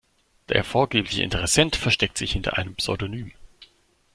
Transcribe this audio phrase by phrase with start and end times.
[0.49, 3.33] Der vorgebliche Interessent versteckt sich hinter einem Pseudonym.